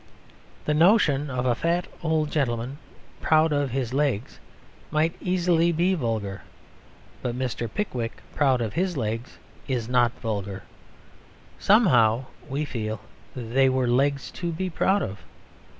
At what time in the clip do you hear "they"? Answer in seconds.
13.53-13.69